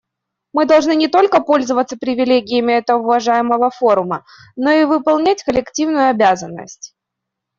[0.53, 6.95] Мы должны не только пользоваться привилегиями этого уважаемого форума, но и выполнять коллективную обязанность.